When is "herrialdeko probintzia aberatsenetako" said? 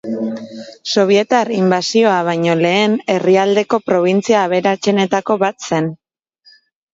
3.17-5.39